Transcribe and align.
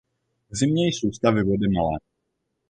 V 0.49 0.55
zimě 0.55 0.87
jsou 0.87 1.11
stavy 1.11 1.43
vody 1.43 1.67
malé. 1.75 1.97